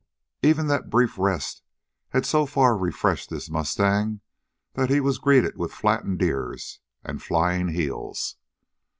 [0.41, 1.61] Even that brief rest
[2.09, 4.19] had so far refreshed his mustang
[4.73, 8.37] that he was greeted with flattened ears and flying heels.